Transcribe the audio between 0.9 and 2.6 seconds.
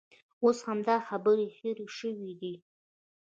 خبرې هېرې شوې دي.